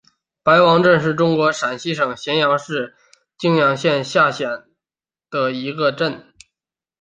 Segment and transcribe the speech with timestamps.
[0.41, 2.95] 白王镇是中国陕西省咸阳市
[3.37, 4.63] 泾阳县下辖
[5.29, 6.33] 的一个镇。